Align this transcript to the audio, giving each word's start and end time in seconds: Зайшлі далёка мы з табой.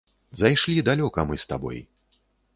Зайшлі 0.39 0.83
далёка 0.89 1.27
мы 1.29 1.39
з 1.45 1.53
табой. 1.53 1.77